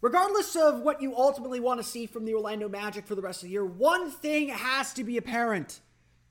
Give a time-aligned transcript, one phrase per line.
[0.00, 3.42] Regardless of what you ultimately want to see from the Orlando Magic for the rest
[3.42, 5.80] of the year, one thing has to be apparent,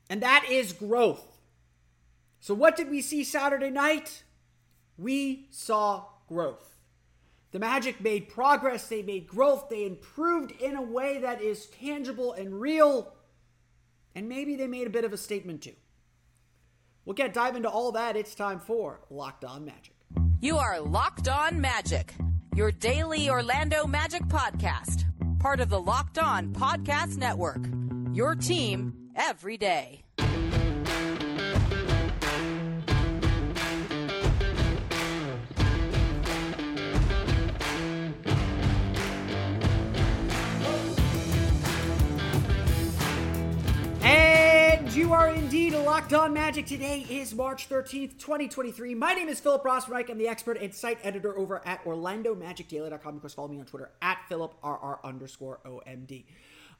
[0.08, 1.38] and that is growth.
[2.40, 4.24] So, what did we see Saturday night?
[4.98, 6.76] We saw growth.
[7.52, 12.32] The Magic made progress, they made growth, they improved in a way that is tangible
[12.32, 13.12] and real,
[14.14, 15.74] and maybe they made a bit of a statement too.
[17.04, 18.16] We'll get dive into all that.
[18.16, 19.94] It's time for Locked On Magic.
[20.40, 22.14] You are Locked On Magic,
[22.54, 25.04] your daily Orlando Magic podcast,
[25.38, 27.64] part of the Locked On Podcast Network.
[28.12, 30.02] Your team every day.
[44.02, 45.30] And you are
[45.84, 46.66] locked on magic.
[46.66, 48.94] Today is March 13th, 2023.
[48.94, 50.10] My name is Philip Rossman-Reich.
[50.10, 53.14] I'm the expert and site editor over at OrlandoMagicDaily.com.
[53.14, 56.24] Of course, follow me on Twitter at PhilipRR underscore OMD.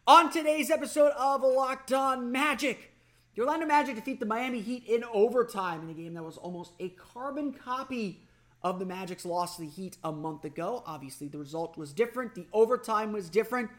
[0.06, 2.92] On today's episode of Locked On Magic,
[3.34, 6.72] the Orlando Magic defeat the Miami Heat in overtime in a game that was almost
[6.78, 8.20] a carbon copy
[8.62, 10.82] of the Magic's loss to the Heat a month ago.
[10.86, 13.70] Obviously, the result was different, the overtime was different.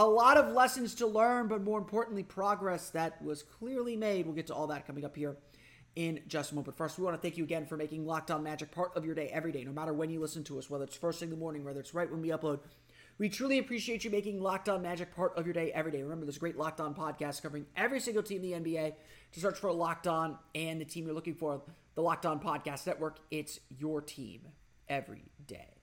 [0.00, 4.24] A lot of lessons to learn, but more importantly, progress that was clearly made.
[4.24, 5.36] We'll get to all that coming up here
[5.94, 6.74] in just a moment.
[6.74, 9.14] First, we want to thank you again for making Locked On Magic part of your
[9.14, 11.34] day every day, no matter when you listen to us, whether it's first thing in
[11.34, 12.60] the morning, whether it's right when we upload.
[13.18, 16.02] We truly appreciate you making Locked On Magic part of your day every day.
[16.02, 18.94] Remember, a great Locked On podcast covering every single team in the NBA.
[19.32, 21.60] To search for Locked On and the team you're looking for,
[21.94, 23.18] the Locked On Podcast Network.
[23.30, 24.48] It's your team
[24.88, 25.79] every day.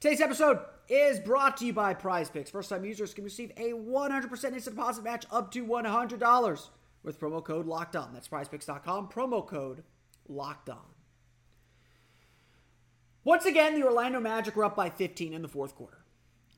[0.00, 2.52] Today's episode is brought to you by Prize Picks.
[2.52, 6.68] First time users can receive a 100% instant deposit match up to $100
[7.02, 8.12] with promo code locked on.
[8.12, 9.82] That's prizepicks.com, promo code
[10.28, 10.84] locked on.
[13.24, 16.04] Once again, the Orlando Magic were up by 15 in the fourth quarter.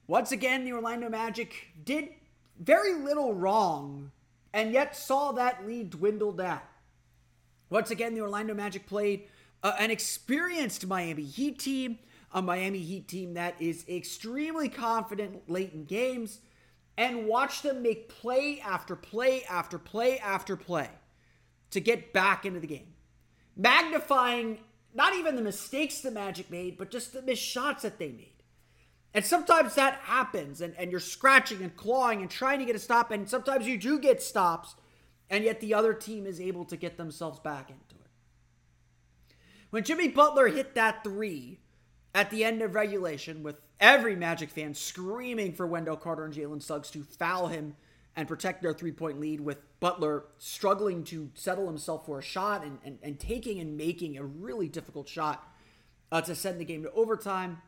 [0.07, 2.11] Once again, the Orlando Magic did
[2.59, 4.13] very little wrong
[4.53, 6.61] and yet saw that lead dwindle down.
[7.71, 9.29] Once again, the Orlando Magic played
[9.63, 11.99] uh, an experienced Miami Heat team
[12.33, 16.41] a Miami Heat team that is extremely confident late in games
[16.97, 20.91] and watch them make play after play after play after play
[21.71, 22.95] to get back into the game.
[23.57, 24.59] Magnifying
[24.95, 28.33] not even the mistakes the Magic made, but just the missed shots that they made.
[29.13, 32.81] And sometimes that happens, and, and you're scratching and clawing and trying to get a
[32.81, 34.75] stop, and sometimes you do get stops,
[35.29, 38.11] and yet the other team is able to get themselves back into it.
[39.71, 41.59] When Jimmy Butler hit that three,
[42.15, 46.63] at the end of regulation with every Magic fan screaming for Wendell Carter and Jalen
[46.63, 47.77] Suggs to foul him
[48.17, 52.65] and protect their three point lead, with Butler struggling to settle himself for a shot
[52.65, 55.49] and, and, and taking and making a really difficult shot
[56.11, 57.63] uh, to send the game to overtime.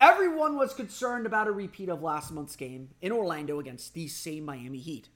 [0.00, 4.44] Everyone was concerned about a repeat of last month's game in Orlando against the same
[4.44, 5.08] Miami Heat,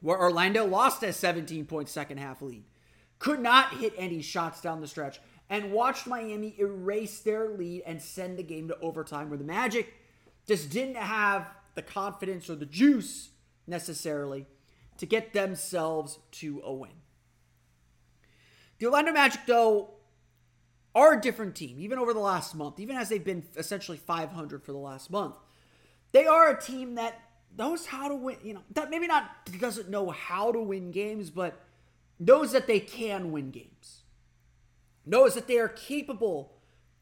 [0.00, 2.64] where Orlando lost a 17 point second half lead,
[3.18, 5.20] could not hit any shots down the stretch,
[5.50, 9.94] and watched Miami erase their lead and send the game to overtime where the Magic
[10.46, 13.30] just didn't have the confidence or the juice
[13.66, 14.46] necessarily
[14.98, 16.90] to get themselves to a win.
[18.78, 19.90] The Orlando Magic, though,
[20.94, 24.62] are a different team, even over the last month, even as they've been essentially 500
[24.62, 25.36] for the last month.
[26.12, 27.20] They are a team that
[27.56, 31.30] knows how to win, you know, that maybe not doesn't know how to win games,
[31.30, 31.60] but
[32.18, 34.02] knows that they can win games
[35.08, 36.52] knows that they are capable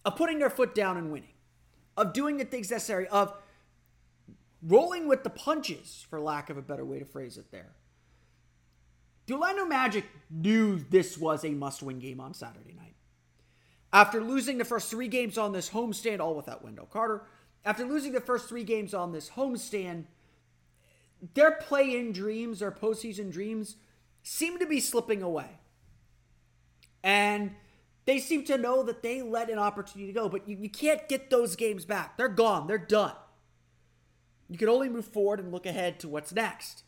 [0.05, 1.35] of putting their foot down and winning,
[1.97, 3.35] of doing the things necessary, of
[4.63, 7.73] rolling with the punches, for lack of a better way to phrase it there.
[9.27, 12.95] The Orlando Magic knew this was a must win game on Saturday night.
[13.93, 17.25] After losing the first three games on this homestand, all without Wendell Carter,
[17.65, 20.05] after losing the first three games on this homestand,
[21.35, 23.77] their play in dreams, their postseason dreams,
[24.23, 25.49] seem to be slipping away.
[27.03, 27.53] And
[28.07, 31.29] they seem to know that they let an opportunity go, but you, you can't get
[31.29, 32.17] those games back.
[32.17, 33.13] They're gone, they're done.
[34.49, 36.85] You can only move forward and look ahead to what's next.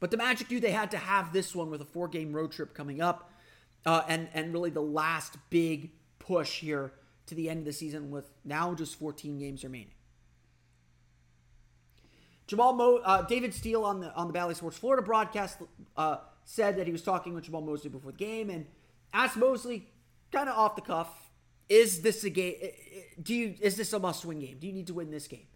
[0.00, 2.50] But the Magic knew they had to have this one with a four game road
[2.50, 3.30] trip coming up
[3.86, 6.92] uh, and, and really the last big push here
[7.26, 9.92] to the end of the season with now just 14 games remaining.
[12.48, 15.58] Jamahl Mo, uh, David Steele on the on the Bally Sports Florida broadcast
[15.96, 18.66] uh, said that he was talking with Jamahl Mosley before the game and
[19.16, 19.88] asked Mosley,
[20.30, 21.08] kind of off the cuff,
[21.68, 22.54] is this a game?
[23.20, 24.58] Do you is this a must win game?
[24.60, 25.46] Do you need to win this game?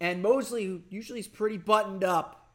[0.00, 2.52] And Mosley, who usually is pretty buttoned up,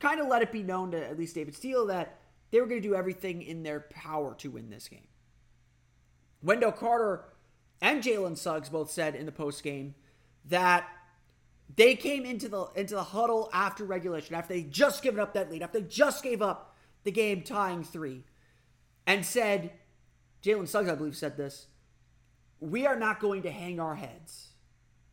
[0.00, 2.80] kind of let it be known to at least David Steele that they were going
[2.80, 5.08] to do everything in their power to win this game.
[6.42, 7.24] Wendell Carter
[7.80, 9.94] and Jalen Suggs both said in the post game
[10.46, 10.88] that
[11.74, 15.50] they came into the into the huddle after regulation, after they just given up that
[15.50, 18.24] lead, after they just gave up the game tying three,
[19.06, 19.72] and said,
[20.42, 21.66] Jalen Suggs, I believe, said this.
[22.60, 24.48] We are not going to hang our heads.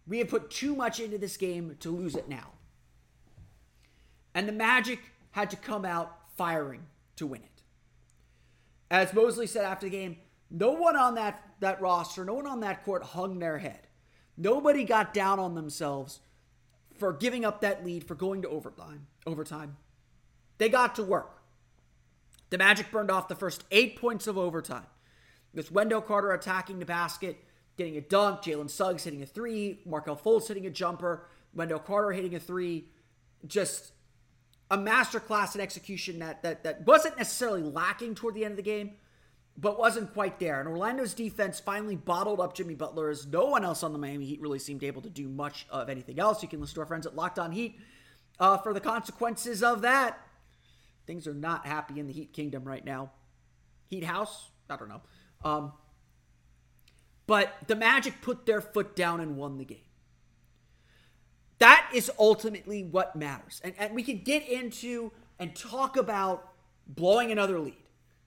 [0.07, 2.51] We have put too much into this game to lose it now.
[4.33, 4.99] And the Magic
[5.31, 6.83] had to come out firing
[7.15, 7.63] to win it.
[8.91, 10.17] As Mosley said after the game,
[10.49, 13.87] no one on that, that roster, no one on that court hung their head.
[14.35, 16.21] Nobody got down on themselves
[16.97, 19.07] for giving up that lead, for going to overtime.
[19.27, 19.77] Overtime.
[20.57, 21.38] They got to work.
[22.49, 24.87] The Magic burned off the first eight points of overtime.
[25.53, 27.37] With Wendell Carter attacking the basket,
[27.77, 32.11] getting a dunk, Jalen Suggs hitting a three, Markelle Fultz hitting a jumper, Wendell Carter
[32.11, 32.85] hitting a three.
[33.47, 33.93] Just
[34.69, 38.63] a masterclass in execution that, that that wasn't necessarily lacking toward the end of the
[38.63, 38.91] game,
[39.57, 40.59] but wasn't quite there.
[40.59, 44.25] And Orlando's defense finally bottled up Jimmy Butler as no one else on the Miami
[44.25, 46.43] Heat really seemed able to do much of anything else.
[46.43, 47.79] You can listen to our friends at Locked On Heat
[48.39, 50.19] uh, for the consequences of that.
[51.09, 53.09] Things are not happy in the Heat Kingdom right now.
[53.87, 54.51] Heat House?
[54.69, 55.01] I don't know.
[55.43, 55.73] Um,
[57.25, 59.79] but the Magic put their foot down and won the game.
[61.57, 63.59] That is ultimately what matters.
[63.63, 66.47] And, and we can get into and talk about
[66.85, 67.73] blowing another lead,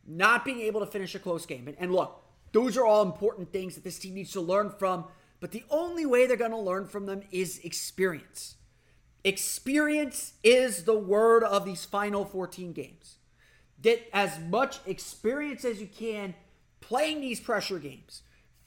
[0.05, 1.69] not being able to finish a close game.
[1.69, 2.21] And, and look,
[2.51, 5.05] those are all important things that this team needs to learn from.
[5.39, 8.57] But the only way they're going to learn from them is experience.
[9.25, 13.17] Experience is the word of these final 14 games.
[13.81, 16.35] Get as much experience as you can
[16.81, 18.23] playing these pressure games,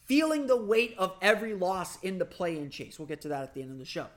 [0.06, 2.98] feeling the weight of every loss in the play in chase.
[2.98, 4.08] We'll get to that at the end of the show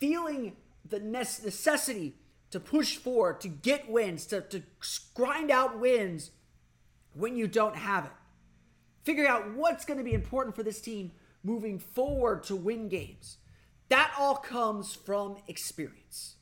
[0.00, 0.56] feeling
[0.88, 2.14] the necessity
[2.50, 4.62] to push forward, to get wins, to, to
[5.14, 6.30] grind out wins
[7.12, 8.12] when you don't have it.
[9.04, 11.12] Figure out what's going to be important for this team
[11.44, 13.36] moving forward to win games.
[13.90, 16.36] That all comes from experience.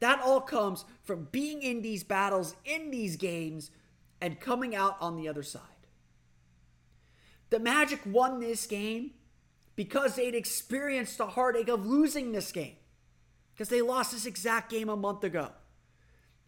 [0.00, 3.70] That all comes from being in these battles, in these games,
[4.20, 5.60] and coming out on the other side.
[7.50, 9.12] The Magic won this game
[9.76, 12.76] because they'd experienced the heartache of losing this game
[13.52, 15.50] because they lost this exact game a month ago.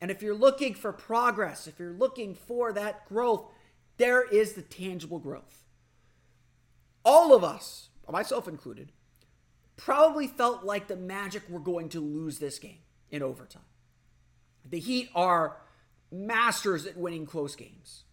[0.01, 3.51] And if you're looking for progress, if you're looking for that growth,
[3.97, 5.65] there is the tangible growth.
[7.05, 8.93] All of us, myself included,
[9.77, 12.79] probably felt like the Magic were going to lose this game
[13.11, 13.63] in overtime.
[14.69, 15.59] The Heat are
[16.11, 18.05] masters at winning close games,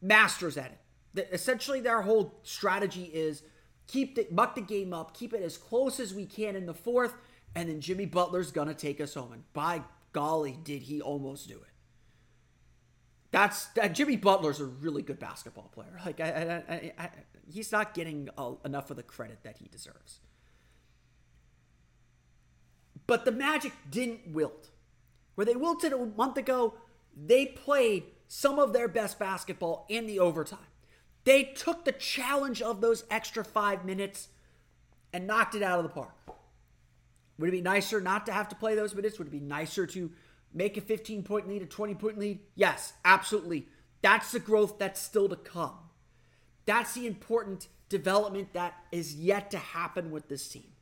[0.00, 0.78] masters at it.
[1.14, 3.42] The, essentially, their whole strategy is
[3.86, 6.74] keep the muck the game up, keep it as close as we can in the
[6.74, 7.14] fourth,
[7.54, 9.32] and then Jimmy Butler's gonna take us home.
[9.32, 9.82] And by
[10.12, 11.72] golly, did he almost do it?
[13.30, 13.94] That's that.
[13.94, 16.00] Jimmy Butler's a really good basketball player.
[16.04, 17.10] Like I, I, I,
[17.46, 20.20] he's not getting uh, enough of the credit that he deserves.
[23.06, 24.70] But the Magic didn't wilt.
[25.34, 26.74] Where they wilted a month ago,
[27.16, 30.58] they played some of their best basketball in the overtime.
[31.24, 34.28] They took the challenge of those extra five minutes
[35.12, 36.14] and knocked it out of the park.
[37.38, 39.18] Would it be nicer not to have to play those minutes?
[39.18, 40.10] Would it be nicer to
[40.54, 42.40] make a 15 point lead, a 20 point lead?
[42.54, 43.68] Yes, absolutely.
[44.02, 45.74] That's the growth that's still to come.
[46.64, 50.75] That's the important development that is yet to happen with this team.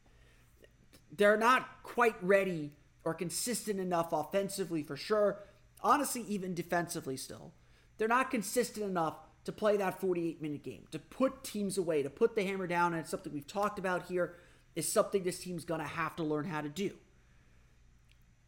[1.16, 2.73] They're not quite ready
[3.04, 5.40] or consistent enough offensively for sure.
[5.80, 7.52] Honestly, even defensively still.
[7.99, 12.11] They're not consistent enough to play that 48 minute game, to put teams away, to
[12.11, 12.94] put the hammer down.
[12.94, 14.35] And it's something we've talked about here
[14.75, 16.92] is something this team's going to have to learn how to do.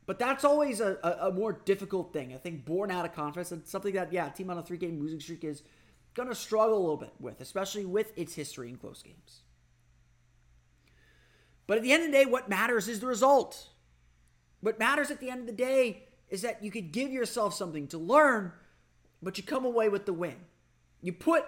[0.07, 2.33] But that's always a, a, a, more difficult thing.
[2.33, 5.01] I think born out of conference and something that, yeah, team on a three game
[5.01, 5.63] losing streak is
[6.15, 9.43] going to struggle a little bit with, especially with its history in close games.
[11.67, 13.69] But at the end of the day, what matters is the result.
[14.61, 17.87] What matters at the end of the day is that you could give yourself something
[17.89, 18.53] to learn,
[19.23, 20.37] but you come away with the win.
[21.03, 21.45] You put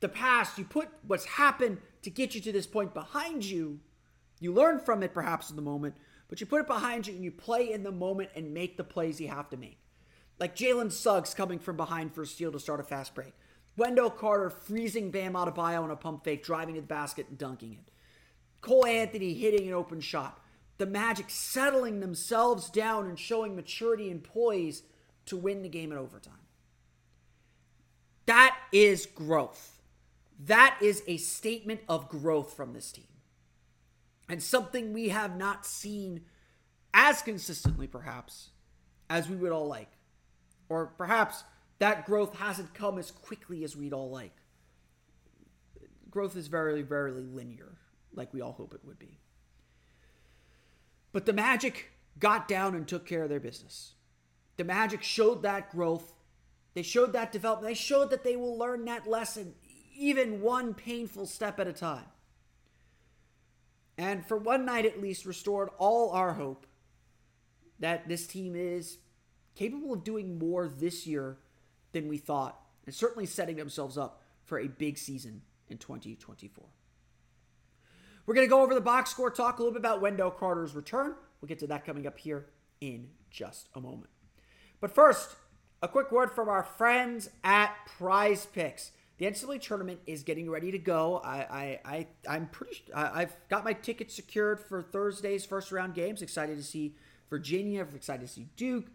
[0.00, 3.80] the past, you put what's happened to get you to this point behind you,
[4.40, 5.94] you learn from it perhaps in the moment,
[6.28, 8.84] but you put it behind you and you play in the moment and make the
[8.84, 9.78] plays you have to make.
[10.38, 13.32] Like Jalen Suggs coming from behind for a steal to start a fast break.
[13.76, 17.72] Wendell Carter freezing Bam Adebayo on a pump fake, driving to the basket and dunking
[17.72, 17.90] it.
[18.60, 20.40] Cole Anthony hitting an open shot.
[20.78, 24.82] The Magic settling themselves down and showing maturity and poise
[25.26, 26.34] to win the game in overtime.
[28.26, 29.80] That is growth.
[30.44, 33.06] That is a statement of growth from this team.
[34.28, 36.22] And something we have not seen
[36.92, 38.50] as consistently, perhaps,
[39.08, 39.90] as we would all like.
[40.68, 41.44] Or perhaps
[41.78, 44.36] that growth hasn't come as quickly as we'd all like.
[46.10, 47.78] Growth is very, very linear,
[48.18, 49.18] like we all hope it would be.
[51.12, 53.92] But the Magic got down and took care of their business.
[54.56, 56.12] The Magic showed that growth.
[56.74, 57.70] They showed that development.
[57.70, 59.54] They showed that they will learn that lesson,
[59.96, 62.04] even one painful step at a time.
[63.96, 66.66] And for one night at least, restored all our hope
[67.80, 68.98] that this team is
[69.54, 71.38] capable of doing more this year
[71.92, 76.64] than we thought, and certainly setting themselves up for a big season in 2024.
[78.28, 80.74] We're going to go over the box score, talk a little bit about Wendell Carter's
[80.74, 81.14] return.
[81.40, 82.44] We'll get to that coming up here
[82.78, 84.10] in just a moment.
[84.82, 85.34] But first,
[85.80, 88.90] a quick word from our friends at Prize Picks.
[89.16, 91.22] The NCAA tournament is getting ready to go.
[91.24, 92.82] I, I, I am pretty.
[92.94, 96.20] I, I've got my tickets secured for Thursday's first round games.
[96.20, 96.96] Excited to see
[97.30, 97.86] Virginia.
[97.94, 98.88] Excited to see Duke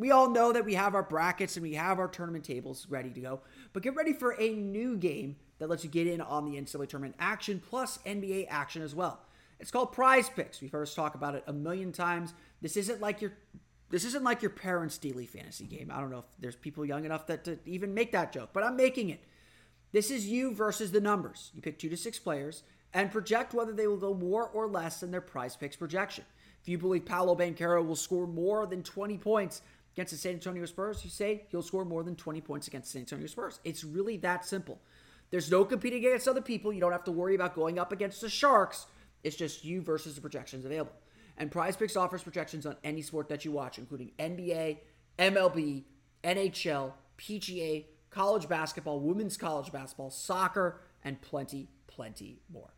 [0.00, 3.10] we all know that we have our brackets and we have our tournament tables ready
[3.10, 3.40] to go.
[3.74, 6.88] But get ready for a new game that lets you get in on the NCAA
[6.88, 9.20] tournament action plus NBA action as well.
[9.60, 10.62] It's called Prize Picks.
[10.62, 12.32] We've heard us talk about it a million times.
[12.62, 13.34] This isn't like your
[13.90, 15.90] this isn't like your parents' daily fantasy game.
[15.92, 18.62] I don't know if there's people young enough that to even make that joke, but
[18.62, 19.20] I'm making it.
[19.92, 21.50] This is you versus the numbers.
[21.54, 22.62] You pick two to six players
[22.94, 26.24] and project whether they will go more or less than their prize picks projection.
[26.62, 29.62] If you believe Paolo Banchero will score more than 20 points,
[29.94, 32.92] against the San Antonio Spurs, you say he'll score more than 20 points against the
[32.92, 33.60] San Antonio Spurs.
[33.64, 34.80] It's really that simple.
[35.30, 36.72] There's no competing against other people.
[36.72, 38.86] You don't have to worry about going up against the Sharks.
[39.22, 40.92] It's just you versus the projections available.
[41.36, 44.78] And Prize Picks offers projections on any sport that you watch, including NBA,
[45.18, 45.84] MLB,
[46.24, 52.74] NHL, PGA, college basketball, women's college basketball, soccer, and plenty, plenty more.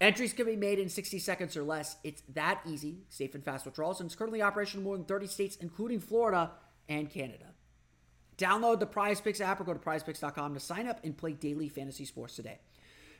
[0.00, 1.96] Entries can be made in 60 seconds or less.
[2.04, 5.26] It's that easy, safe and fast withdrawals, and it's currently operational in more than 30
[5.26, 6.52] states, including Florida
[6.88, 7.46] and Canada.
[8.36, 11.68] Download the Prize Picks app or go to prizepicks.com to sign up and play daily
[11.68, 12.60] fantasy sports today.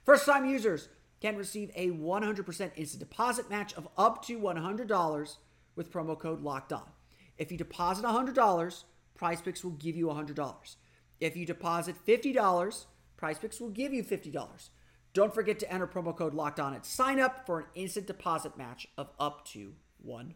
[0.05, 0.89] First time users
[1.21, 5.37] can receive a 100% instant deposit match of up to $100
[5.75, 6.89] with promo code locked on.
[7.37, 8.85] If you deposit $100,
[9.17, 10.77] Prize Picks will give you $100.
[11.19, 14.69] If you deposit $50, Prize Picks will give you $50.
[15.15, 18.57] Don't forget to enter promo code locked on at sign up for an instant deposit
[18.57, 19.75] match of up to
[20.07, 20.33] $100.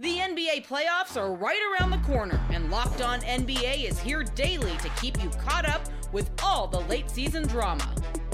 [0.00, 4.76] The NBA playoffs are right around the corner, and Locked On NBA is here daily
[4.78, 7.88] to keep you caught up with all the late season drama.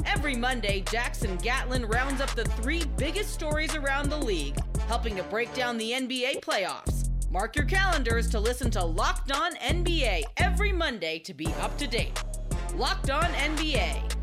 [0.07, 4.57] Every Monday, Jackson Gatlin rounds up the three biggest stories around the league,
[4.89, 7.11] helping to break down the NBA playoffs.
[7.31, 11.87] Mark your calendars to listen to Locked On NBA every Monday to be up to
[11.87, 12.25] date.
[12.75, 14.20] Locked On NBA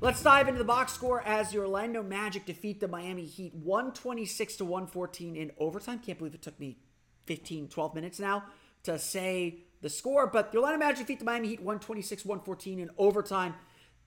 [0.00, 4.58] Let's dive into the box score as the Orlando Magic defeat the Miami Heat 126
[4.58, 5.98] to 114 in overtime.
[5.98, 6.78] Can't believe it took me
[7.26, 8.44] 15, 12 minutes now
[8.84, 12.90] to say the score, but the Orlando Magic defeat the Miami Heat 126 114 in
[12.96, 13.56] overtime.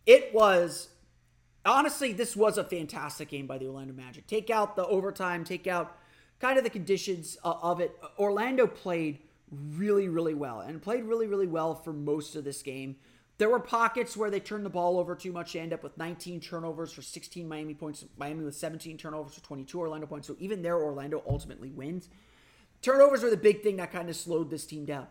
[0.06, 0.88] It was
[1.66, 4.28] honestly, this was a fantastic game by the Orlando Magic.
[4.28, 5.98] Take out the overtime, take out
[6.40, 7.94] kind of the conditions uh, of it.
[8.18, 9.20] Orlando played
[9.52, 12.96] really, really well and played really, really well for most of this game.
[13.42, 15.54] There were pockets where they turned the ball over too much.
[15.54, 18.06] They end up with 19 turnovers for 16 Miami points.
[18.16, 20.28] Miami with 17 turnovers for 22 Orlando points.
[20.28, 22.08] So even there, Orlando ultimately wins.
[22.84, 25.08] Turnovers were the big thing that kind of slowed this team down.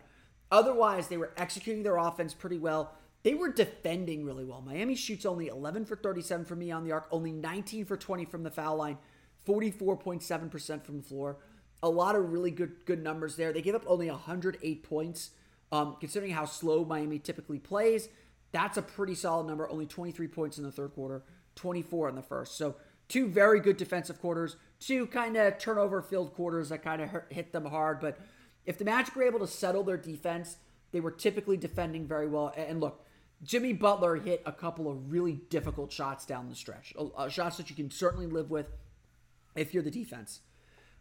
[0.49, 2.93] Otherwise, they were executing their offense pretty well.
[3.23, 4.61] They were defending really well.
[4.61, 8.23] Miami shoots only 11 for 37 from me on the arc, only 19 for 20
[8.23, 8.97] from the foul line,
[9.45, 11.39] 44.7% from the floor.
[11.83, 13.51] A lot of really good good numbers there.
[13.51, 15.31] They gave up only 108 points,
[15.71, 18.09] um, considering how slow Miami typically plays.
[18.51, 19.69] That's a pretty solid number.
[19.69, 21.23] Only 23 points in the third quarter,
[21.55, 22.57] 24 in the first.
[22.57, 22.75] So
[23.07, 27.51] two very good defensive quarters, two kind of turnover filled quarters that kind of hit
[27.51, 27.99] them hard.
[27.99, 28.19] But
[28.65, 30.57] if the Magic were able to settle their defense,
[30.91, 32.53] they were typically defending very well.
[32.55, 33.05] And look,
[33.43, 37.69] Jimmy Butler hit a couple of really difficult shots down the stretch, uh, shots that
[37.69, 38.67] you can certainly live with
[39.55, 40.41] if you're the defense.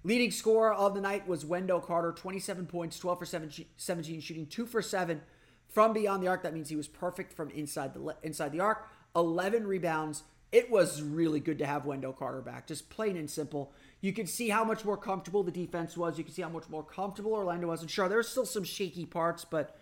[0.03, 4.67] Leading scorer of the night was Wendell Carter, 27 points, 12 for 17, shooting 2
[4.67, 5.21] for 7
[5.69, 6.43] from beyond the arc.
[6.43, 8.89] That means he was perfect from inside the inside the arc.
[9.15, 10.23] 11 rebounds.
[10.53, 13.73] It was really good to have Wendell Carter back, just plain and simple.
[14.01, 16.19] You could see how much more comfortable the defense was.
[16.19, 17.83] You could see how much more comfortable Orlando was.
[17.83, 19.79] And sure, there's still some shaky parts, but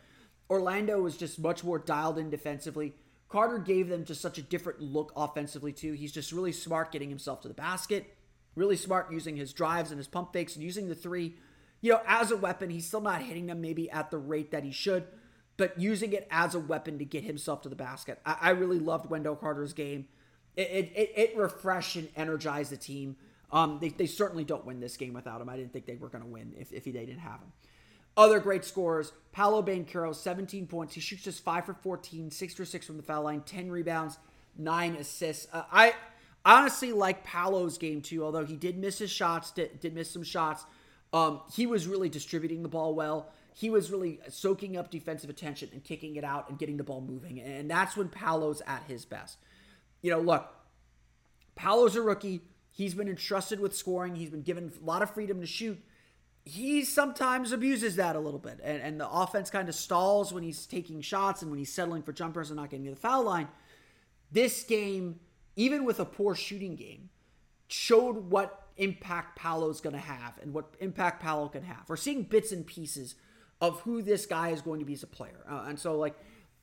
[0.50, 2.92] Orlando was just much more dialed in defensively.
[3.30, 5.92] Carter gave them just such a different look offensively, too.
[5.92, 8.14] He's just really smart getting himself to the basket.
[8.58, 11.36] Really smart using his drives and his pump fakes and using the three,
[11.80, 12.70] you know, as a weapon.
[12.70, 15.04] He's still not hitting them maybe at the rate that he should,
[15.56, 18.20] but using it as a weapon to get himself to the basket.
[18.26, 20.08] I, I really loved Wendell Carter's game.
[20.56, 23.14] It, it, it, refreshed and energized the team.
[23.52, 25.48] Um, they, they certainly don't win this game without him.
[25.48, 27.52] I didn't think they were going to win if, if they didn't have him.
[28.16, 30.94] Other great scores Paolo Banchero, 17 points.
[30.94, 34.18] He shoots just 5 for 14, 6 for 6 from the foul line, 10 rebounds,
[34.56, 35.46] 9 assists.
[35.52, 35.94] Uh, I
[36.48, 40.22] honestly like Paolo's game too, although he did miss his shots, did, did miss some
[40.22, 40.64] shots.
[41.12, 43.30] Um, he was really distributing the ball well.
[43.54, 47.00] He was really soaking up defensive attention and kicking it out and getting the ball
[47.00, 47.40] moving.
[47.40, 49.36] And that's when Paolo's at his best.
[50.00, 50.48] You know, look,
[51.54, 52.40] Paolo's a rookie.
[52.70, 54.14] He's been entrusted with scoring.
[54.14, 55.78] He's been given a lot of freedom to shoot.
[56.44, 58.60] He sometimes abuses that a little bit.
[58.62, 62.02] And, and the offense kind of stalls when he's taking shots and when he's settling
[62.02, 63.48] for jumpers and not getting to the foul line.
[64.30, 65.18] This game
[65.58, 67.10] even with a poor shooting game,
[67.66, 71.82] showed what impact Paolo's going to have and what impact Paolo can have.
[71.88, 73.16] We're seeing bits and pieces
[73.60, 75.44] of who this guy is going to be as a player.
[75.50, 76.14] Uh, and so, like,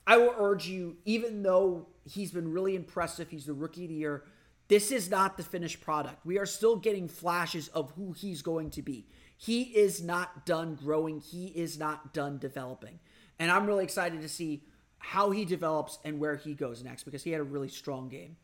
[0.07, 3.95] I will urge you, even though he's been really impressive, he's the rookie of the
[3.95, 4.23] year,
[4.69, 6.25] this is not the finished product.
[6.25, 9.07] We are still getting flashes of who he's going to be.
[9.37, 12.99] He is not done growing, he is not done developing.
[13.39, 14.63] And I'm really excited to see
[14.99, 18.37] how he develops and where he goes next because he had a really strong game.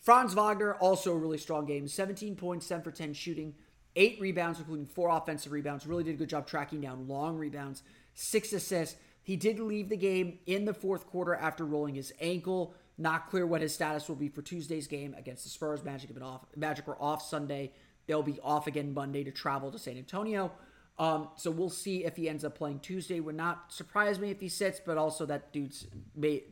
[0.00, 1.88] Franz Wagner, also a really strong game.
[1.88, 3.54] 17 points, 7 for 10 shooting,
[3.96, 5.86] 8 rebounds, including 4 offensive rebounds.
[5.86, 7.82] Really did a good job tracking down long rebounds,
[8.14, 8.96] 6 assists.
[9.22, 12.74] He did leave the game in the fourth quarter after rolling his ankle.
[12.96, 15.84] Not clear what his status will be for Tuesday's game against the Spurs.
[15.84, 16.46] Magic have been off.
[16.56, 17.72] Magic were off Sunday.
[18.06, 20.50] They'll be off again Monday to travel to San Antonio.
[20.98, 23.20] Um, so we'll see if he ends up playing Tuesday.
[23.20, 25.86] Would not surprise me if he sits, but also that dude's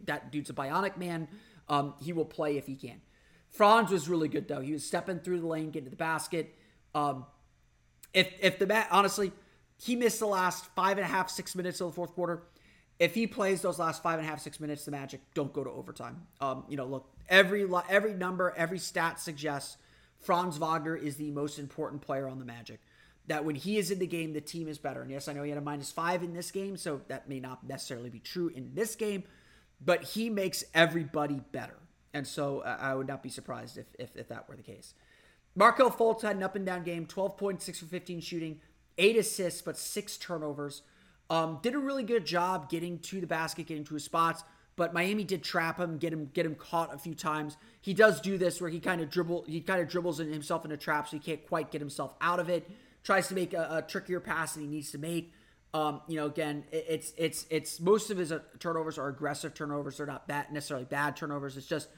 [0.05, 1.29] that dude's a bionic man.
[1.68, 3.01] Um, he will play if he can.
[3.57, 4.61] Franz was really good though.
[4.61, 6.55] He was stepping through the lane, getting to the basket.
[6.95, 7.27] Um,
[8.12, 9.33] if if the bat honestly,
[9.79, 12.42] he missed the last five and a half six minutes of the fourth quarter.
[12.99, 15.62] If he plays those last five and a half six minutes, the Magic don't go
[15.62, 16.27] to overtime.
[16.40, 19.77] Um, you know, look every every number, every stat suggests
[20.21, 22.81] Franz Wagner is the most important player on the Magic.
[23.29, 25.03] That when he is in the game, the team is better.
[25.03, 27.40] And yes, I know he had a minus five in this game, so that may
[27.40, 29.25] not necessarily be true in this game,
[29.85, 31.77] but he makes everybody better.
[32.16, 34.94] And so uh, I would not be surprised if, if, if that were the case.
[35.55, 38.61] Markelle Fultz had an up and down game 12.6 for 15 shooting,
[38.96, 40.81] eight assists, but six turnovers.
[41.29, 44.44] Um, did a really good job getting to the basket, getting to his spots.
[44.76, 47.59] But Miami did trap him, get him, get him caught a few times.
[47.83, 50.74] He does do this where he kind of dribble, he kind of dribbles himself into
[50.74, 52.70] a trap, so he can't quite get himself out of it.
[53.05, 55.35] Tries to make a, a trickier pass than he needs to make.
[55.74, 59.52] Um, you know, again, it, it's it's it's most of his uh, turnovers are aggressive
[59.52, 59.98] turnovers.
[59.98, 61.57] They're not bad necessarily bad turnovers.
[61.59, 61.88] It's just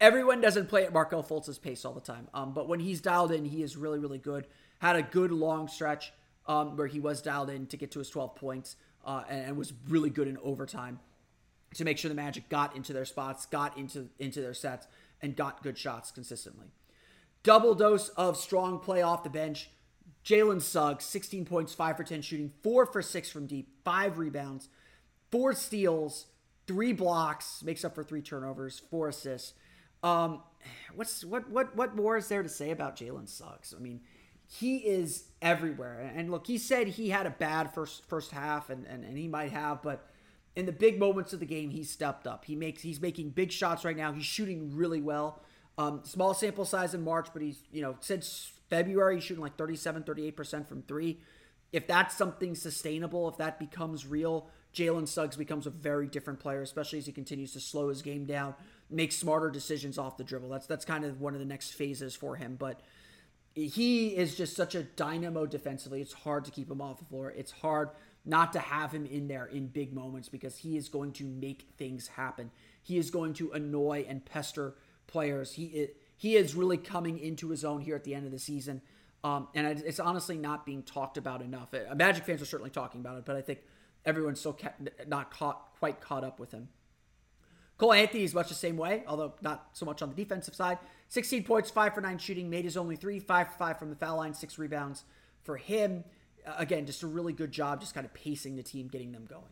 [0.00, 2.28] everyone doesn't play at Markelle Fultz's pace all the time.
[2.34, 4.46] Um, but when he's dialed in, he is really, really good.
[4.78, 6.12] Had a good long stretch
[6.46, 9.56] um, where he was dialed in to get to his 12 points uh, and, and,
[9.56, 11.00] was really good in overtime
[11.74, 14.86] to make sure the Magic got into their spots, got into into their sets,
[15.22, 16.66] and got good shots consistently.
[17.42, 19.70] Double dose of strong play off the bench.
[20.24, 24.68] Jalen Suggs, 16 points, 5 for 10 shooting, 4 for 6 from deep, 5 rebounds,
[25.30, 26.26] 4 steals,
[26.66, 29.54] 3 blocks, makes up for 3 turnovers, 4 assists.
[30.02, 30.42] Um,
[30.94, 33.74] what's what what what more is there to say about Jalen Suggs?
[33.76, 34.00] I mean,
[34.48, 36.12] he is everywhere.
[36.14, 39.28] And look, he said he had a bad first first half, and, and, and he
[39.28, 40.08] might have, but
[40.54, 42.44] in the big moments of the game, he stepped up.
[42.44, 44.12] He makes he's making big shots right now.
[44.12, 45.42] He's shooting really well.
[45.78, 49.56] Um, small sample size in March, but he's you know since February he's shooting like
[49.56, 51.20] 37, 38 percent from three.
[51.72, 56.62] If that's something sustainable, if that becomes real, Jalen Suggs becomes a very different player,
[56.62, 58.54] especially as he continues to slow his game down
[58.90, 60.48] make smarter decisions off the dribble.
[60.48, 62.56] That's that's kind of one of the next phases for him.
[62.56, 62.80] But
[63.54, 66.00] he is just such a dynamo defensively.
[66.00, 67.30] It's hard to keep him off the floor.
[67.30, 67.90] It's hard
[68.24, 71.68] not to have him in there in big moments because he is going to make
[71.78, 72.50] things happen.
[72.82, 74.74] He is going to annoy and pester
[75.06, 75.52] players.
[75.52, 78.82] He he is really coming into his own here at the end of the season.
[79.24, 81.74] Um, and it's honestly not being talked about enough.
[81.74, 83.60] Uh, Magic fans are certainly talking about it, but I think
[84.04, 84.56] everyone's still
[85.08, 86.68] not caught, quite caught up with him.
[87.78, 90.78] Cole Anthony is much the same way, although not so much on the defensive side.
[91.08, 93.96] 16 points, 5 for 9 shooting, made his only 3, 5 for 5 from the
[93.96, 95.04] foul line, 6 rebounds
[95.42, 96.04] for him.
[96.46, 99.26] Uh, again, just a really good job just kind of pacing the team, getting them
[99.26, 99.42] going.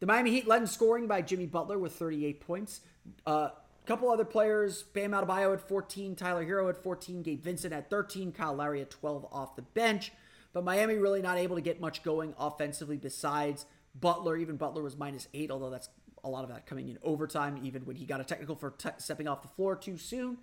[0.00, 2.80] The Miami Heat led in scoring by Jimmy Butler with 38 points.
[3.26, 3.50] A uh,
[3.86, 8.32] couple other players, Bam Adebayo at 14, Tyler Herro at 14, Gabe Vincent at 13,
[8.32, 10.12] Kyle Lowry at 12 off the bench.
[10.52, 14.36] But Miami really not able to get much going offensively besides Butler.
[14.36, 15.88] Even Butler was minus 8, although that's
[16.24, 19.28] a lot of that coming in overtime, even when he got a technical for stepping
[19.28, 20.38] off the floor too soon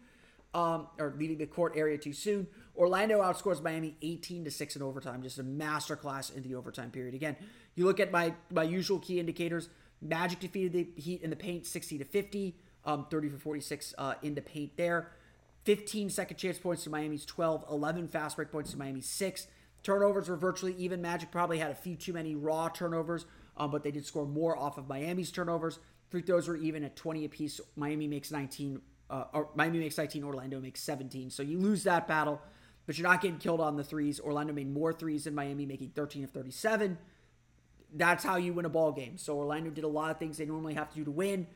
[0.54, 2.48] um, or leaving the court area too soon.
[2.78, 7.14] Orlando outscores Miami 18 to 6 in overtime, just a masterclass in the overtime period.
[7.14, 7.36] Again,
[7.76, 9.70] you look at my my usual key indicators.
[10.02, 14.16] Magic defeated the Heat in the paint 60 to 50, um, 30 for 46 uh,
[14.24, 15.12] in the paint there.
[15.66, 19.48] 15 second chance points to Miami's 12, 11 fast break points to Miami's 6.
[19.84, 21.02] Turnovers were virtually even.
[21.02, 23.26] Magic probably had a few too many raw turnovers,
[23.58, 25.80] um, but they did score more off of Miami's turnovers.
[26.10, 27.62] Free throws were even at 20 apiece.
[27.76, 31.30] Miami makes 19, uh, or Miami makes 19, Orlando makes 17.
[31.30, 32.42] So you lose that battle,
[32.86, 34.20] but you're not getting killed on the threes.
[34.20, 36.98] Orlando made more threes than Miami, making 13 of 37.
[37.94, 39.18] That's how you win a ball game.
[39.18, 41.48] So Orlando did a lot of things they normally have to do to win.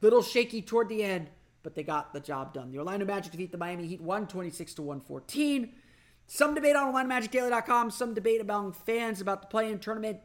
[0.00, 1.28] Little shaky toward the end,
[1.62, 2.70] but they got the job done.
[2.70, 5.72] The Orlando Magic defeat the Miami Heat 126 to 114.
[6.30, 10.18] Some debate on OrlandoMagicDaily.com, some debate among fans about the play-in tournament.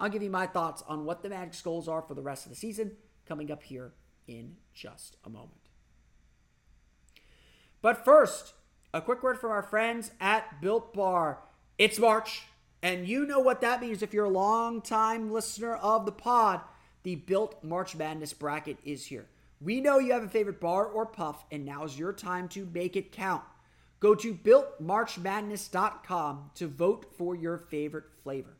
[0.00, 2.50] I'll give you my thoughts on what the Magic's goals are for the rest of
[2.50, 2.92] the season
[3.26, 3.92] coming up here
[4.26, 5.60] in just a moment.
[7.82, 8.54] But first,
[8.94, 11.40] a quick word from our friends at Built Bar.
[11.78, 12.44] It's March,
[12.82, 16.62] and you know what that means if you're a long-time listener of the pod.
[17.02, 19.26] The Built March Madness bracket is here.
[19.60, 22.96] We know you have a favorite bar or puff, and now's your time to make
[22.96, 23.42] it count.
[24.00, 28.56] Go to builtmarchmadness.com to vote for your favorite flavor.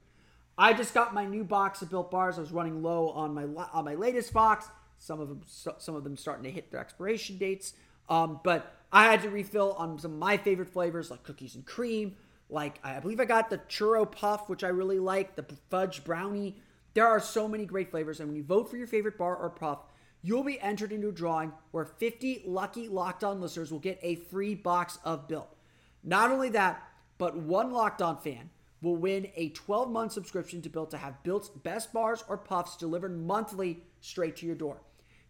[0.59, 2.39] I just got my new box of Built Bars.
[2.39, 4.69] I was running low on my on my latest box.
[4.99, 7.75] Some of them some of them starting to hit their expiration dates.
[8.09, 11.65] Um, but I had to refill on some of my favorite flavors like cookies and
[11.65, 12.17] cream.
[12.49, 16.57] Like I believe I got the churro puff, which I really like, the fudge brownie.
[16.95, 19.49] There are so many great flavors, and when you vote for your favorite bar or
[19.49, 19.79] puff,
[20.23, 24.17] you'll be entered into a drawing where 50 lucky Locked On listeners will get a
[24.17, 25.57] free box of Built.
[26.03, 26.83] Not only that,
[27.17, 28.51] but one Locked On fan
[28.83, 32.77] will win a 12 month subscription to Built to have Built's best bars or puffs
[32.77, 34.81] delivered monthly straight to your door.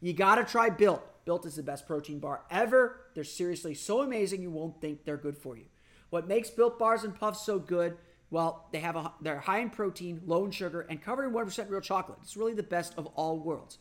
[0.00, 1.02] You gotta try Built.
[1.24, 3.00] Built is the best protein bar ever.
[3.14, 5.64] They're seriously so amazing you won't think they're good for you.
[6.10, 7.96] What makes Built bars and puffs so good?
[8.30, 11.70] Well, they have a, they're high in protein, low in sugar, and covered in 1%
[11.70, 12.18] real chocolate.
[12.22, 13.78] It's really the best of all worlds.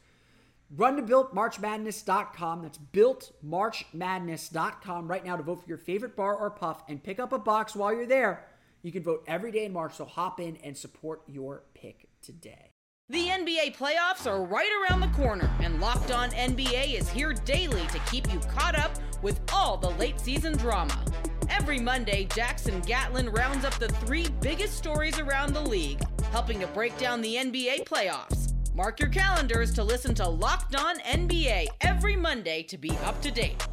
[0.75, 2.61] Run to BuiltMarchMadness.com.
[2.61, 7.33] That's BuiltMarchMadness.com right now to vote for your favorite bar or puff and pick up
[7.33, 8.45] a box while you're there.
[8.81, 12.71] You can vote every day in March, so hop in and support your pick today.
[13.09, 17.85] The NBA playoffs are right around the corner, and Locked On NBA is here daily
[17.87, 21.03] to keep you caught up with all the late season drama.
[21.49, 26.67] Every Monday, Jackson Gatlin rounds up the three biggest stories around the league, helping to
[26.67, 28.53] break down the NBA playoffs.
[28.75, 33.31] Mark your calendars to listen to Locked On NBA every Monday to be up to
[33.31, 33.67] date.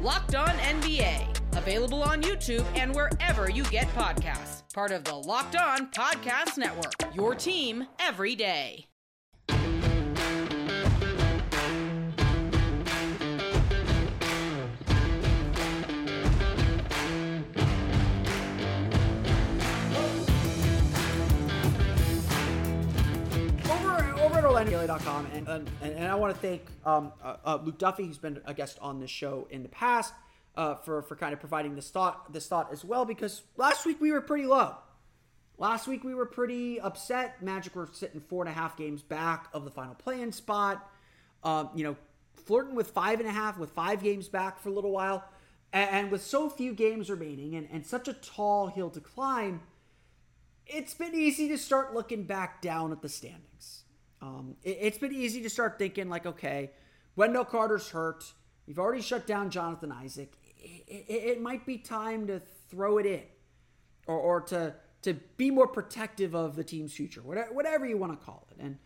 [0.00, 4.62] Locked On NBA, available on YouTube and wherever you get podcasts.
[4.72, 8.86] Part of the Locked On Podcast Network, your team every day.
[24.60, 28.40] OrlandoDaily.com, and and, and I want to thank um, uh, uh, Luke Duffy, who's been
[28.44, 30.12] a guest on this show in the past,
[30.60, 33.04] uh, for for kind of providing this thought this thought as well.
[33.04, 34.74] Because last week we were pretty low.
[35.58, 37.42] Last week we were pretty upset.
[37.42, 40.90] Magic were sitting four and a half games back of the final play-in spot.
[41.42, 41.96] Um, you know,
[42.44, 45.24] flirting with five and a half, with five games back for a little while,
[45.72, 49.60] and, and with so few games remaining, and, and such a tall hill to climb
[50.72, 53.84] it's been easy to start looking back down at the standings.
[54.22, 56.70] Um, it, has been easy to start thinking like, okay,
[57.16, 58.32] Wendell Carter's hurt.
[58.66, 60.32] You've already shut down Jonathan Isaac.
[60.62, 63.22] It, it, might be time to throw it in,
[64.06, 68.18] or, or to to be more protective of the team's future, whatever, whatever you want
[68.18, 68.62] to call it.
[68.62, 68.78] And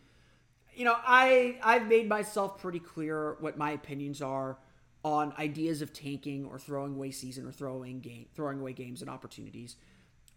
[0.74, 4.58] you know, I I've made myself pretty clear what my opinions are
[5.04, 9.10] on ideas of tanking or throwing away season or throwing game throwing away games and
[9.10, 9.76] opportunities.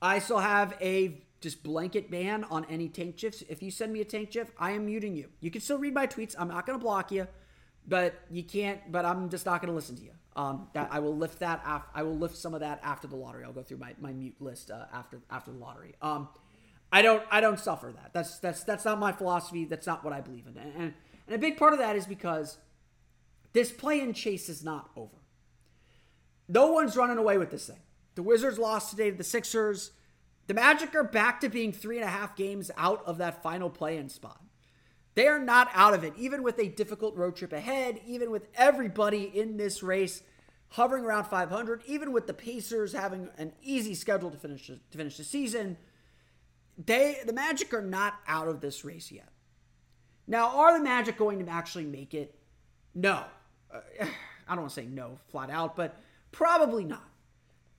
[0.02, 3.44] I still have a just blanket ban on any tank gifs.
[3.50, 5.30] If you send me a tank gif, I am muting you.
[5.40, 6.36] You can still read my tweets.
[6.38, 7.28] I'm not going to block you,
[7.88, 8.92] but you can't.
[8.92, 10.12] But I'm just not going to listen to you.
[10.38, 11.64] Um, that I will lift that.
[11.66, 13.44] Af- I will lift some of that after the lottery.
[13.44, 15.96] I'll go through my, my mute list uh, after after the lottery.
[16.00, 16.30] Um,
[16.92, 18.12] I don't I don't suffer that.
[18.14, 19.66] That's that's that's not my philosophy.
[19.66, 20.56] That's not what I believe in.
[20.58, 20.94] And and,
[21.26, 22.60] and a big part of that is because
[23.54, 25.18] this play-in chase is not over.
[26.48, 27.80] No one's running away with this thing.
[28.14, 29.92] The Wizards lost today to the Sixers.
[30.46, 33.70] The Magic are back to being three and a half games out of that final
[33.70, 34.42] play-in spot.
[35.18, 38.48] They are not out of it, even with a difficult road trip ahead, even with
[38.54, 40.22] everybody in this race
[40.70, 45.18] hovering around 500, even with the Pacers having an easy schedule to finish to finish
[45.18, 45.78] the season.
[46.78, 49.30] They the Magic are not out of this race yet.
[50.28, 52.38] Now, are the Magic going to actually make it?
[52.94, 53.24] No.
[53.74, 54.06] I
[54.50, 56.00] don't want to say no flat out, but
[56.32, 57.10] probably not.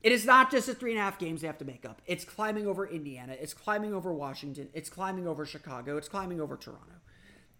[0.02, 2.02] It is not just the three and a half games they have to make up.
[2.04, 3.36] It's climbing over Indiana.
[3.40, 4.70] It's climbing over Washington.
[4.74, 5.96] It's climbing over Chicago.
[5.96, 6.97] It's climbing over Toronto.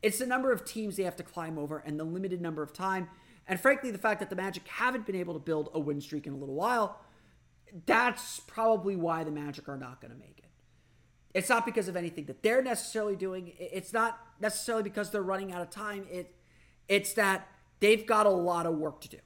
[0.03, 2.73] It's the number of teams they have to climb over and the limited number of
[2.73, 3.09] time.
[3.47, 6.27] And frankly, the fact that the Magic haven't been able to build a win streak
[6.27, 7.01] in a little while,
[7.87, 10.45] that's probably why the Magic are not going to make it.
[11.35, 13.53] It's not because of anything that they're necessarily doing.
[13.59, 16.07] It's not necessarily because they're running out of time.
[16.11, 16.35] It,
[16.89, 17.49] it's that
[17.81, 19.19] they've got a lot of work to do.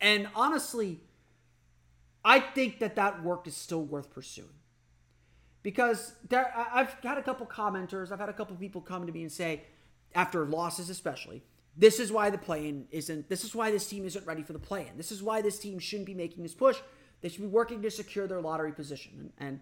[0.00, 1.00] And honestly,
[2.24, 4.48] I think that that work is still worth pursuing
[5.66, 9.22] because there I've had a couple commenters, I've had a couple people come to me
[9.22, 9.64] and say,
[10.14, 11.42] after losses especially,
[11.76, 13.28] this is why the play-in isn't.
[13.28, 14.96] This is why this team isn't ready for the play-in.
[14.96, 16.76] This is why this team shouldn't be making this push.
[17.20, 19.32] They should be working to secure their lottery position.
[19.40, 19.60] And, and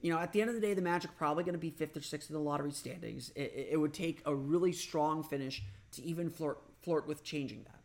[0.00, 1.70] you know, at the end of the day, the Magic are probably going to be
[1.70, 3.30] fifth or sixth in the lottery standings.
[3.36, 5.62] It, it, would take a really strong finish
[5.92, 7.80] to even flirt flirt with changing that.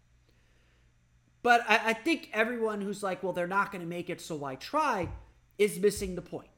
[1.43, 4.33] But I, I think everyone who's like, well, they're not going to make it, so
[4.37, 5.07] why try,
[5.59, 6.49] is missing the point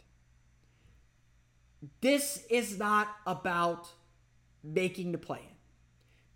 [2.01, 3.89] this is not about
[4.63, 5.55] making the play in.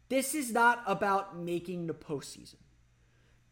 [0.09, 2.55] This is not about making the postseason.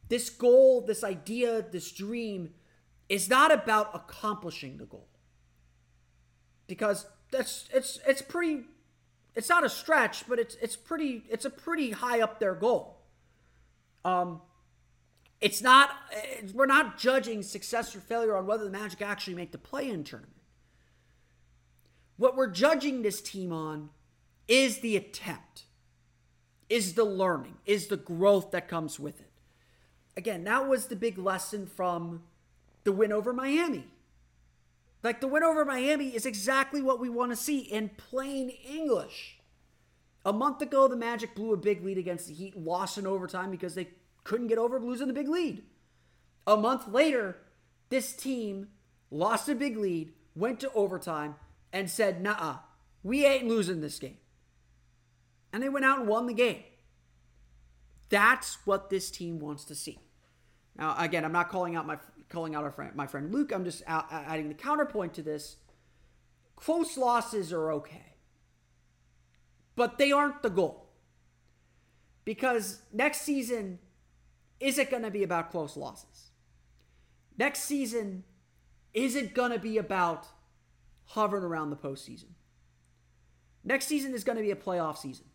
[0.10, 2.52] This goal, this idea, this dream
[3.10, 5.08] is not about accomplishing the goal.
[6.68, 8.64] Because that's it's it's pretty
[9.36, 13.02] it's not a stretch, but it's it's pretty it's a pretty high up their goal.
[14.06, 14.42] Um
[15.42, 15.90] it's not
[16.54, 20.43] we're not judging success or failure on whether the Magic actually make the play-in tournament.
[22.17, 23.89] What we're judging this team on
[24.47, 25.63] is the attempt,
[26.69, 29.32] is the learning, is the growth that comes with it.
[30.15, 32.23] Again, that was the big lesson from
[32.84, 33.86] the win over Miami.
[35.02, 39.39] Like the win over Miami is exactly what we want to see in plain English.
[40.26, 43.52] A month ago, the Magic blew a big lead against the Heat, lost in overtime
[43.52, 43.89] because they
[44.23, 45.63] couldn't get over losing the big lead.
[46.47, 47.38] A month later,
[47.89, 48.69] this team
[49.12, 51.36] lost a big lead, went to overtime,
[51.74, 52.60] and said, nah,
[53.02, 54.18] we ain't losing this game.
[55.52, 56.64] And they went out and won the game.
[58.10, 60.00] That's what this team wants to see.
[60.78, 61.98] Now, again, I'm not calling out my
[62.30, 63.52] calling out our friend, my friend Luke.
[63.52, 65.58] I'm just adding the counterpoint to this.
[66.56, 68.16] Close losses are okay,
[69.76, 70.90] but they aren't the goal.
[72.26, 73.80] Because next season
[74.60, 76.32] isn't going to be about close losses.
[77.38, 78.24] Next season
[78.94, 80.28] isn't going to be about
[81.13, 82.32] hovering around the postseason.
[83.63, 85.26] Next season is going to be a playoff season.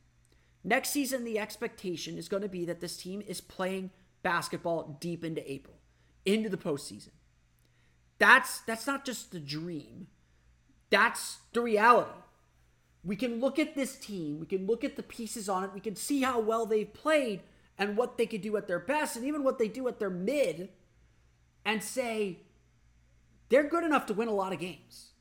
[0.65, 3.91] Next season, the expectation is going to be that this team is playing
[4.23, 5.77] basketball deep into April,
[6.25, 7.11] into the postseason.
[8.19, 10.09] That's that's not just the dream.
[10.91, 12.11] That's the reality.
[13.05, 15.81] We can look at this team, we can look at the pieces on it, we
[15.81, 17.41] can see how well they've played
[17.79, 20.11] and what they could do at their best and even what they do at their
[20.11, 20.71] mid
[21.65, 22.41] and say
[23.49, 25.13] they're good enough to win a lot of games.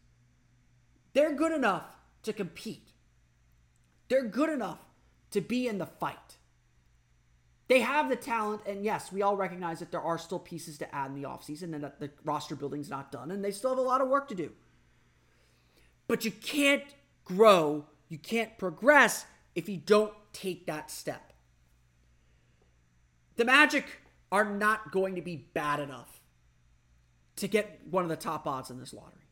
[1.18, 2.90] They're good enough to compete.
[4.08, 4.78] They're good enough
[5.32, 6.38] to be in the fight.
[7.68, 10.96] They have the talent, and yes, we all recognize that there are still pieces to
[10.96, 13.80] add in the offseason and that the roster building's not done, and they still have
[13.80, 14.52] a lot of work to do.
[16.08, 16.84] But you can't
[17.26, 19.26] grow, you can't progress
[19.56, 21.34] if you don't take that step.
[23.38, 23.86] The Magic
[24.32, 26.22] are not going to be bad enough
[27.38, 29.27] to get one of the top odds in this lottery.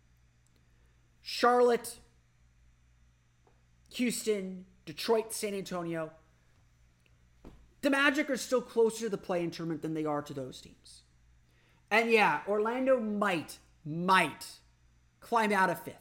[1.28, 1.98] Charlotte,
[3.96, 6.12] Houston, Detroit, San Antonio.
[7.82, 10.62] The Magic are still closer to the play in tournament than they are to those
[10.62, 11.02] teams.
[11.90, 14.46] And yeah, Orlando might, might
[15.20, 15.96] climb out of fifth.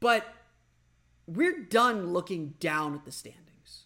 [0.00, 0.24] But
[1.26, 3.84] we're done looking down at the standings.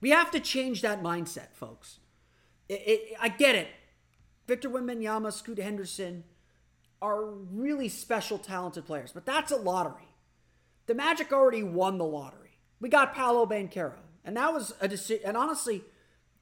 [0.00, 1.98] We have to change that mindset, folks.
[2.66, 3.68] It, it, I get it.
[4.46, 6.24] Victor Wembanyama, Scoot Henderson,
[7.06, 10.08] are really special, talented players, but that's a lottery.
[10.86, 12.58] The Magic already won the lottery.
[12.80, 15.24] We got Paolo Banchero, and that was a decision.
[15.26, 15.84] And honestly,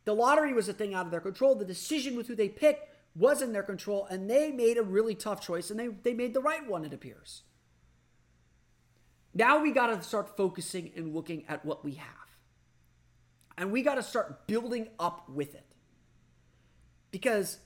[0.04, 1.54] the lottery was a thing out of their control.
[1.54, 5.14] The decision with who they picked was in their control, and they made a really
[5.14, 7.42] tough choice, and they, they made the right one, it appears.
[9.34, 12.08] Now we got to start focusing and looking at what we have.
[13.56, 15.66] And we got to start building up with it.
[17.10, 17.58] Because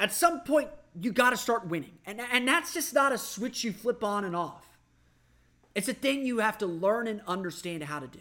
[0.00, 0.68] at some point,
[1.00, 1.98] you got to start winning.
[2.06, 4.78] And, and that's just not a switch you flip on and off.
[5.74, 8.18] It's a thing you have to learn and understand how to do.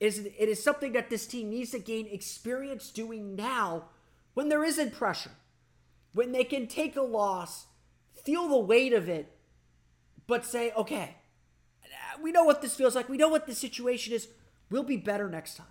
[0.00, 3.84] Is, it is something that this team needs to gain experience doing now
[4.34, 5.30] when there isn't pressure,
[6.12, 7.66] when they can take a loss,
[8.24, 9.32] feel the weight of it,
[10.26, 11.16] but say, okay,
[12.20, 13.08] we know what this feels like.
[13.08, 14.28] We know what the situation is.
[14.70, 15.66] We'll be better next time.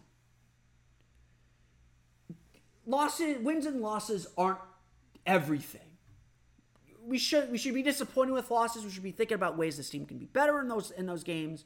[2.85, 4.59] Losses, wins and losses aren't
[5.25, 5.92] everything.
[7.05, 8.83] We should we should be disappointed with losses.
[8.83, 11.23] We should be thinking about ways this team can be better in those in those
[11.23, 11.65] games.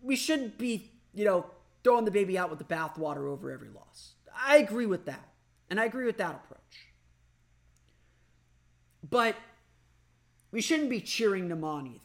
[0.00, 1.46] We shouldn't be, you know,
[1.82, 4.14] throwing the baby out with the bathwater over every loss.
[4.36, 5.28] I agree with that.
[5.70, 6.86] And I agree with that approach.
[9.08, 9.36] But
[10.50, 12.00] we shouldn't be cheering them on either.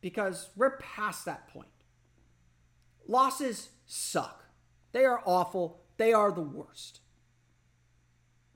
[0.00, 1.68] Because we're past that point.
[3.06, 4.44] Losses suck.
[4.92, 5.82] They are awful.
[5.96, 7.00] They are the worst.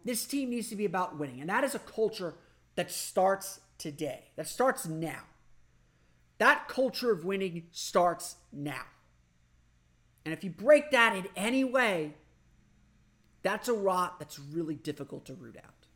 [0.05, 1.41] This team needs to be about winning.
[1.41, 2.35] And that is a culture
[2.77, 5.23] that starts today, that starts now.
[6.39, 8.83] That culture of winning starts now.
[10.25, 12.15] And if you break that in any way,
[13.43, 15.87] that's a rot that's really difficult to root out.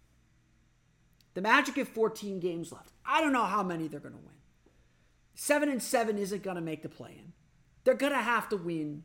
[1.35, 2.93] The Magic have 14 games left.
[3.05, 4.35] I don't know how many they're going to win.
[5.35, 7.33] 7 and 7 isn't going to make the play in.
[7.85, 9.05] They're going to have to win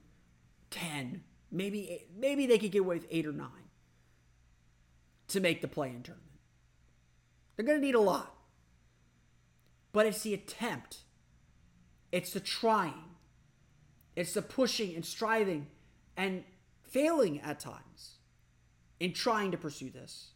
[0.71, 1.23] 10.
[1.51, 3.47] Maybe eight, maybe they could get away with 8 or 9
[5.33, 6.39] to make the play in tournament.
[7.55, 8.35] They're going to need a lot.
[9.91, 10.99] But it's the attempt.
[12.11, 13.15] It's the trying.
[14.15, 15.67] It's the pushing and striving
[16.15, 16.43] and
[16.81, 18.17] failing at times
[18.99, 20.29] in trying to pursue this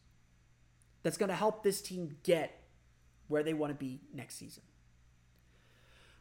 [1.04, 2.64] that's going to help this team get
[3.28, 4.64] where they want to be next season.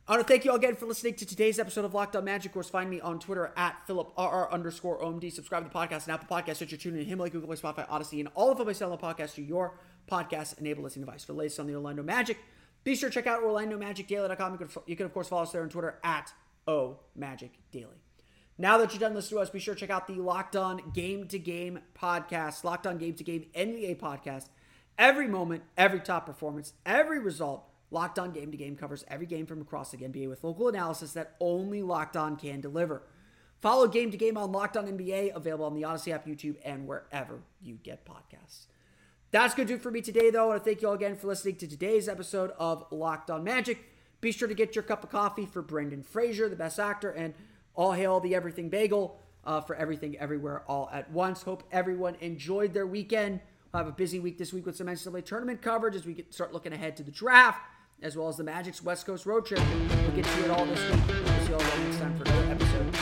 [0.09, 2.25] I want to thank you all again for listening to today's episode of Locked On
[2.25, 2.51] Magic.
[2.51, 5.33] Of course, find me on Twitter at PhilipRR underscore OMD.
[5.33, 8.29] Subscribe to the podcast and Apple Podcasts, Stitcher, TuneIn, Himalaya, Google Play, Spotify, Audacy, and
[8.37, 11.25] all of them I sell podcast to your podcast-enabled listening device.
[11.25, 12.39] For the latest on the Orlando Magic,
[12.85, 14.53] be sure to check out OrlandoMagicDaily.com.
[14.53, 16.33] You can, you can, of course, follow us there on Twitter at
[16.69, 17.99] OMagicDaily.
[18.59, 20.93] Now that you're done listening to us, be sure to check out the Locked On
[20.95, 24.51] Game to Game podcast, Locked On Game to Game NBA podcast.
[24.97, 29.47] Every moment, every top performance, every result Locked On Game to Game covers every game
[29.47, 33.03] from across the NBA with local analysis that only Locked On can deliver.
[33.61, 36.87] Follow Game to Game on Locked On NBA, available on the Audacy app, YouTube, and
[36.87, 38.67] wherever you get podcasts.
[39.31, 40.45] That's going to do it for me today, though.
[40.45, 43.43] I want to thank you all again for listening to today's episode of Locked On
[43.43, 43.79] Magic.
[44.21, 47.35] Be sure to get your cup of coffee for Brendan Fraser, the best actor, and
[47.75, 51.43] all hail the Everything Bagel uh, for everything everywhere all at once.
[51.43, 53.41] Hope everyone enjoyed their weekend.
[53.73, 56.33] We'll have a busy week this week with some NCAA tournament coverage as we get,
[56.33, 57.61] start looking ahead to the draft
[58.03, 59.61] as well as the Magic's West Coast road trip.
[59.69, 61.01] We'll get to it all this week.
[61.09, 62.97] We'll see you all next time for another episode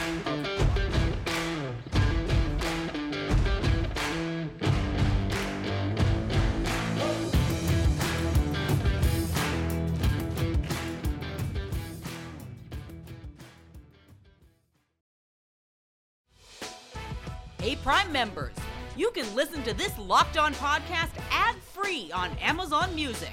[17.65, 18.53] Hey, Prime members,
[18.95, 23.33] you can listen to this Locked On podcast ad free on Amazon Music.